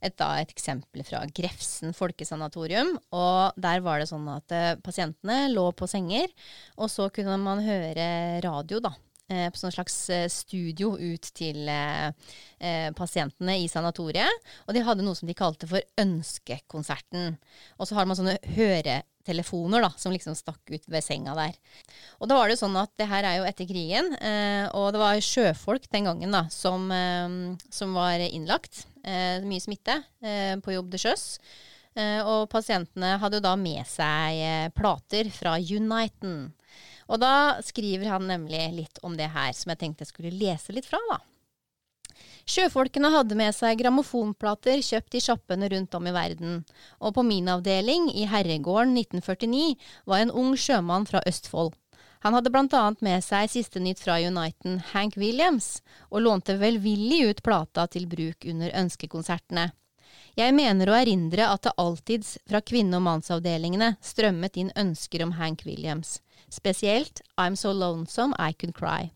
et, 0.00 0.16
da, 0.18 0.32
et, 0.42 0.50
eksempel 0.50 1.06
fra 1.06 1.22
Grefsen 1.30 1.94
folkesanatorium. 1.94 2.96
Og 3.14 3.54
der 3.54 3.84
var 3.86 4.02
det 4.02 4.10
sånn 4.10 4.26
at 4.34 4.56
uh, 4.56 4.74
pasientene 4.82 5.46
lå 5.54 5.68
på 5.78 5.86
senger, 5.90 6.26
og 6.74 6.90
så 6.90 7.06
kunne 7.14 7.38
man 7.42 7.62
høre 7.62 8.42
radio, 8.42 8.82
da. 8.82 8.96
Uh, 9.32 9.46
på 9.48 9.56
sånn 9.56 9.72
slags 9.72 9.94
studio 10.28 10.94
ut 11.00 11.30
til 11.32 11.64
pasientene 12.96 13.56
i 13.60 13.66
sanatoriet. 13.68 14.46
Og 14.68 14.76
de 14.76 14.82
hadde 14.84 15.04
noe 15.04 15.16
som 15.16 15.28
de 15.28 15.36
kalte 15.36 15.68
for 15.68 15.84
Ønskekonserten. 16.00 17.34
Og 17.78 17.88
så 17.88 17.96
har 17.96 18.08
man 18.08 18.16
sånne 18.18 18.36
høretelefoner 18.54 19.84
da, 19.84 19.90
som 20.00 20.14
liksom 20.14 20.36
stakk 20.38 20.62
ut 20.72 20.88
ved 20.88 21.04
senga 21.04 21.34
der. 21.36 21.58
Og 22.20 22.30
da 22.30 22.38
var 22.38 22.48
det 22.48 22.58
sånn 22.60 22.76
at 22.80 22.92
det 23.00 23.08
her 23.10 23.26
er 23.28 23.38
jo 23.40 23.46
etter 23.48 23.68
krigen, 23.68 24.14
eh, 24.16 24.64
og 24.76 24.92
det 24.94 25.02
var 25.02 25.20
sjøfolk 25.24 25.88
den 25.92 26.08
gangen 26.08 26.34
da, 26.34 26.46
som, 26.52 26.88
eh, 26.92 27.36
som 27.74 27.96
var 27.96 28.24
innlagt. 28.24 28.86
Eh, 29.04 29.44
mye 29.44 29.60
smitte 29.60 30.00
eh, 30.24 30.56
på 30.64 30.76
jobb 30.76 30.92
til 30.94 31.06
sjøs. 31.08 31.26
Eh, 31.94 32.20
og 32.26 32.48
pasientene 32.50 33.14
hadde 33.22 33.38
jo 33.38 33.44
da 33.44 33.54
med 33.60 33.86
seg 33.86 34.40
eh, 34.42 34.68
plater 34.74 35.28
fra 35.34 35.58
Uniten. 35.60 36.52
Og 37.08 37.20
da 37.20 37.60
skriver 37.64 38.08
han 38.14 38.26
nemlig 38.28 38.64
litt 38.74 39.00
om 39.02 39.16
det 39.18 39.30
her, 39.34 39.52
som 39.52 39.72
jeg 39.72 39.80
tenkte 39.82 40.06
jeg 40.06 40.12
skulle 40.12 40.34
lese 40.34 40.74
litt 40.74 40.88
fra, 40.88 41.00
da. 41.10 41.20
Sjøfolkene 42.44 43.08
hadde 43.08 43.36
med 43.38 43.54
seg 43.56 43.78
grammofonplater 43.80 44.82
kjøpt 44.84 45.16
i 45.16 45.22
sjappene 45.24 45.68
rundt 45.72 45.94
om 45.96 46.08
i 46.08 46.12
verden, 46.12 46.58
og 47.00 47.14
på 47.16 47.24
min 47.24 47.48
avdeling, 47.48 48.10
i 48.12 48.26
Herregården 48.28 48.92
1949, 49.00 49.78
var 50.04 50.20
en 50.20 50.34
ung 50.42 50.52
sjømann 50.60 51.08
fra 51.08 51.24
Østfold. 51.26 51.72
Han 52.24 52.36
hadde 52.36 52.52
blant 52.52 52.72
annet 52.76 53.02
med 53.04 53.24
seg 53.24 53.50
siste 53.52 53.80
nytt 53.80 54.00
fra 54.00 54.18
Uniten, 54.20 54.78
Hank 54.92 55.16
Williams, 55.20 55.82
og 56.08 56.24
lånte 56.24 56.56
velvillig 56.60 57.22
ut 57.30 57.42
plata 57.44 57.84
til 57.88 58.06
bruk 58.08 58.46
under 58.48 58.72
ønskekonsertene. 58.80 59.70
Jeg 60.34 60.54
mener 60.56 60.88
å 60.90 60.96
erindre 60.96 61.46
at 61.46 61.66
det 61.66 61.74
alltids 61.78 62.36
fra 62.48 62.60
kvinne- 62.64 62.98
og 62.98 63.04
mannsavdelingene 63.06 63.94
strømmet 64.02 64.56
inn 64.60 64.72
ønsker 64.76 65.24
om 65.24 65.36
Hank 65.36 65.66
Williams, 65.68 66.18
spesielt 66.54 67.20
I'm 67.36 67.56
So 67.58 67.72
Lonesome 67.72 68.34
I 68.38 68.54
Could 68.54 68.74
Cry. 68.78 69.10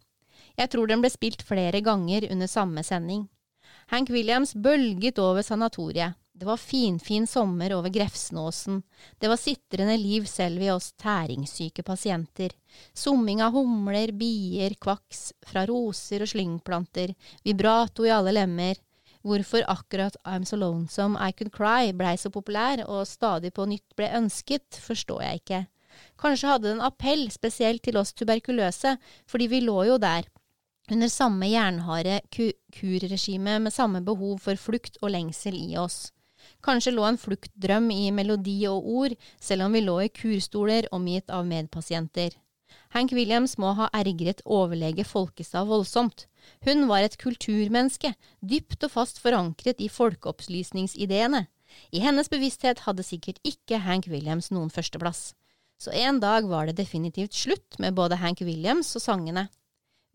Jeg 0.59 0.73
tror 0.75 0.91
den 0.91 1.03
ble 1.03 1.11
spilt 1.13 1.45
flere 1.47 1.81
ganger 1.87 2.27
under 2.33 2.51
samme 2.51 2.83
sending. 2.83 3.29
Hank 3.89 4.11
Williams 4.11 4.55
bølget 4.55 5.19
over 5.23 5.43
sanatoriet. 5.43 6.19
Det 6.39 6.47
var 6.47 6.57
finfin 6.57 7.27
sommer 7.27 7.73
over 7.75 7.91
Grefsenåsen. 7.91 8.83
Det 9.19 9.29
var 9.29 9.37
sitrende 9.37 9.97
liv 9.99 10.27
selv 10.31 10.63
i 10.63 10.69
oss 10.71 10.93
tæringssyke 10.93 11.83
pasienter. 11.83 12.53
Summing 12.95 13.43
av 13.43 13.57
humler, 13.57 14.13
bier, 14.15 14.77
kvaks, 14.79 15.33
fra 15.47 15.65
roser 15.67 16.23
og 16.23 16.31
slyngplanter, 16.31 17.15
vibrato 17.43 18.07
i 18.07 18.13
alle 18.15 18.37
lemmer. 18.37 18.79
Hvorfor 19.27 19.67
akkurat 19.67 20.15
I'm 20.25 20.47
So 20.47 20.57
Lonesome 20.57 21.19
I 21.19 21.35
Could 21.35 21.51
Cry 21.55 21.91
blei 21.91 22.15
så 22.21 22.31
populær 22.31 22.85
og 22.87 23.09
stadig 23.11 23.51
på 23.55 23.67
nytt 23.67 23.97
ble 23.99 24.13
ønsket, 24.21 24.79
forstår 24.79 25.25
jeg 25.27 25.43
ikke. 25.43 25.65
Kanskje 26.19 26.51
hadde 26.51 26.73
den 26.73 26.83
appell 26.83 27.29
spesielt 27.31 27.85
til 27.87 27.99
oss 28.01 28.13
tuberkuløse, 28.13 28.97
fordi 29.27 29.47
vi 29.51 29.63
lå 29.63 29.85
jo 29.87 29.99
der, 30.03 30.27
under 30.91 31.11
samme 31.13 31.47
jernharde 31.51 32.21
kurregime 32.33 33.59
med 33.61 33.73
samme 33.73 34.01
behov 34.05 34.39
for 34.41 34.57
flukt 34.57 34.97
og 35.03 35.13
lengsel 35.13 35.55
i 35.55 35.77
oss. 35.77 36.09
Kanskje 36.65 36.95
lå 36.95 37.05
en 37.05 37.21
fluktdrøm 37.21 37.91
i 37.93 38.11
melodi 38.15 38.57
og 38.71 38.87
ord, 38.89 39.15
selv 39.41 39.67
om 39.67 39.77
vi 39.77 39.85
lå 39.85 39.99
i 40.07 40.13
kurstoler 40.15 40.89
omgitt 40.93 41.31
av 41.31 41.47
medpasienter. 41.47 42.33
Hank 42.97 43.13
Williams 43.13 43.59
må 43.61 43.75
ha 43.77 43.91
ergret 43.93 44.41
overlege 44.45 45.05
Folkestad 45.05 45.69
voldsomt. 45.69 46.25
Hun 46.65 46.87
var 46.89 47.05
et 47.05 47.19
kulturmenneske, 47.21 48.15
dypt 48.41 48.85
og 48.87 48.95
fast 48.95 49.21
forankret 49.21 49.83
i 49.85 49.91
folkeopplysningsideene. 49.93 51.45
I 51.93 52.01
hennes 52.01 52.33
bevissthet 52.33 52.87
hadde 52.87 53.05
sikkert 53.05 53.43
ikke 53.45 53.83
Hank 53.85 54.09
Williams 54.09 54.49
noen 54.55 54.73
førsteplass. 54.73 55.35
Så 55.79 55.95
en 55.95 56.19
dag 56.21 56.49
var 56.51 56.67
det 56.67 56.81
definitivt 56.81 57.35
slutt 57.35 57.79
med 57.79 57.95
både 57.95 58.19
Hank 58.19 58.43
Williams 58.43 58.91
og 58.99 59.05
sangene. 59.05 59.47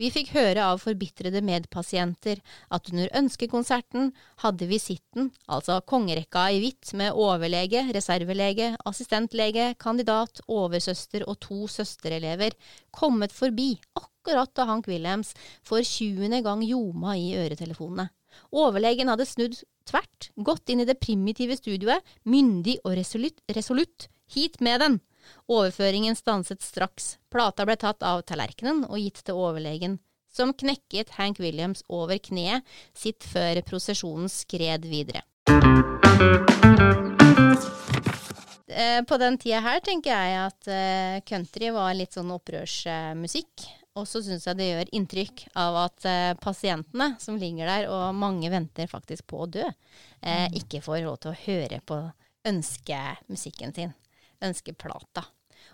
Vi 0.01 0.09
fikk 0.09 0.31
høre 0.33 0.63
av 0.65 0.79
forbitrede 0.81 1.39
medpasienter 1.45 2.39
at 2.73 2.89
under 2.89 3.11
ønskekonserten 3.15 4.09
hadde 4.41 4.67
visitten, 4.67 5.29
altså 5.45 5.77
kongerekka 5.85 6.47
i 6.51 6.57
hvitt 6.63 6.95
med 6.97 7.13
overlege, 7.13 7.85
reservelege, 7.93 8.71
assistentlege, 8.89 9.69
kandidat, 9.79 10.41
oversøster 10.49 11.27
og 11.29 11.37
to 11.45 11.69
søsterelever, 11.69 12.57
kommet 12.91 13.31
forbi 13.31 13.75
akkurat 13.93 14.51
da 14.57 14.65
Hank 14.67 14.89
Williams 14.89 15.31
for 15.63 15.85
tjuende 15.85 16.41
gang 16.43 16.65
ljoma 16.65 17.15
i 17.15 17.35
øretelefonene. 17.37 18.09
Overlegen 18.49 19.13
hadde 19.13 19.29
snudd 19.29 19.61
tvert, 19.85 20.31
gått 20.35 20.73
inn 20.73 20.81
i 20.81 20.89
det 20.89 20.97
primitive 20.99 21.55
studioet, 21.61 22.01
myndig 22.25 22.79
og 22.81 22.97
resolutt, 22.97 23.45
resolutt, 23.53 24.09
hit 24.33 24.57
med 24.59 24.81
den! 24.81 25.01
Overføringen 25.51 26.15
stanset 26.15 26.63
straks. 26.63 27.17
Plata 27.31 27.65
ble 27.67 27.77
tatt 27.79 28.03
av 28.05 28.23
tallerkenen 28.27 28.85
og 28.89 28.99
gitt 29.01 29.23
til 29.27 29.39
overlegen, 29.39 29.99
som 30.33 30.53
knekket 30.53 31.15
Hank 31.19 31.41
Williams 31.43 31.83
over 31.89 32.17
kneet 32.17 32.65
sitt 32.97 33.25
før 33.27 33.61
prosesjonen 33.67 34.31
skred 34.31 34.87
videre. 34.89 35.23
Eh, 38.73 39.03
på 39.05 39.17
den 39.21 39.37
tida 39.37 39.61
her 39.61 39.79
tenker 39.85 40.13
jeg 40.15 40.41
at 40.41 40.67
eh, 40.71 41.21
country 41.27 41.69
var 41.75 41.93
litt 41.97 42.15
sånn 42.17 42.33
opprørsmusikk. 42.33 43.69
Og 43.93 44.07
så 44.09 44.23
syns 44.25 44.47
jeg 44.47 44.57
det 44.57 44.67
gjør 44.71 44.91
inntrykk 44.97 45.43
av 45.61 45.75
at 45.83 46.05
eh, 46.09 46.31
pasientene 46.41 47.11
som 47.21 47.37
ligger 47.37 47.69
der, 47.69 47.89
og 47.93 48.17
mange 48.17 48.49
venter 48.49 48.89
faktisk 48.89 49.27
på 49.29 49.43
å 49.43 49.49
dø, 49.59 49.67
eh, 50.25 50.47
ikke 50.57 50.81
får 50.81 51.03
råd 51.05 51.21
til 51.21 51.33
å 51.33 51.41
høre 51.43 51.79
på 51.85 51.99
ønskemusikken 52.49 53.75
sin, 53.75 53.93
ønskeplata. 54.43 55.25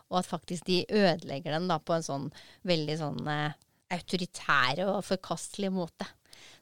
Og 0.09 0.21
at 0.21 0.29
faktisk 0.29 0.67
de 0.69 0.83
ødelegger 0.85 1.55
den 1.55 1.67
da 1.69 1.79
på 1.81 1.95
en 1.95 2.05
sånn 2.05 2.29
veldig 2.67 2.95
sånn 3.01 3.27
eh, 3.29 3.57
autoritær 3.93 4.83
og 4.85 5.03
forkastelig 5.05 5.71
måte. 5.73 6.07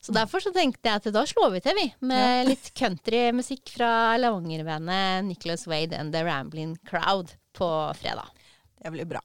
Så 0.01 0.13
derfor 0.15 0.41
så 0.41 0.53
tenkte 0.55 0.89
jeg 0.89 1.01
at 1.01 1.09
da 1.13 1.23
slår 1.27 1.51
vi 1.55 1.61
til, 1.65 1.77
vi. 1.77 1.87
Med 2.09 2.47
litt 2.49 2.71
countrymusikk 2.77 3.75
fra 3.75 3.91
Levanger-bandet 4.21 5.27
Nicholas 5.27 5.67
Wade 5.69 5.97
and 5.97 6.15
The 6.15 6.23
Rambling 6.25 6.77
Crowd 6.87 7.33
på 7.57 7.69
fredag. 7.99 8.29
Det 8.77 8.93
blir 8.93 9.09
bra. 9.09 9.21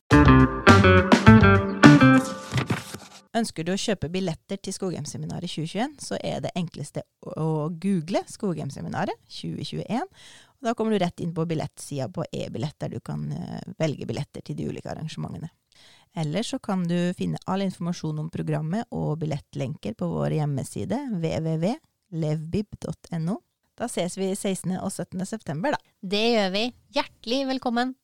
Ønsker 3.33 3.65
du 3.65 3.73
å 3.73 3.81
kjøpe 3.81 4.11
billetter 4.13 4.59
til 4.61 4.75
Skogheimseminaret 4.77 5.49
2021, 5.49 5.95
så 6.05 6.19
er 6.21 6.43
det 6.45 6.53
enkleste 6.59 7.05
å 7.25 7.71
google 7.81 8.21
Skogheimseminaret 8.29 9.17
2021. 9.33 10.05
Da 10.63 10.75
kommer 10.79 10.95
du 10.95 10.99
rett 11.03 11.21
inn 11.21 11.35
på 11.35 11.47
billettsida 11.47 12.09
på 12.09 12.25
e-billett, 12.33 12.79
der 12.79 12.89
du 12.89 13.01
kan 13.01 13.33
eh, 13.35 13.61
velge 13.79 14.07
billetter 14.07 14.41
til 14.47 14.57
de 14.57 14.69
ulike 14.71 14.91
arrangementene. 14.93 15.49
Eller 16.15 16.43
så 16.47 16.59
kan 16.63 16.85
du 16.89 17.15
finne 17.19 17.39
all 17.51 17.63
informasjon 17.65 18.19
om 18.23 18.31
programmet 18.31 18.85
og 18.95 19.19
billettlenker 19.23 19.95
på 19.99 20.07
vår 20.13 20.31
hjemmeside 20.39 20.99
www.levbib.no. 21.17 21.81
Da 23.81 23.85
ses 23.89 24.19
vi 24.21 24.37
16. 24.37 24.77
og 24.79 24.93
17. 24.93 25.27
september, 25.27 25.71
da. 25.75 25.79
Det 25.99 26.33
gjør 26.35 26.51
vi. 26.55 26.73
Hjertelig 26.95 27.47
velkommen. 27.55 27.95